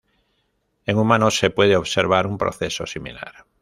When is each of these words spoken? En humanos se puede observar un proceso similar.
En 0.87 0.97
humanos 0.97 1.37
se 1.37 1.51
puede 1.51 1.77
observar 1.77 2.25
un 2.25 2.39
proceso 2.39 2.87
similar. 2.87 3.45